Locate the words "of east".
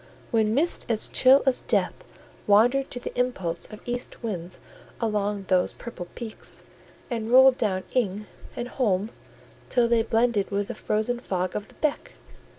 3.71-4.23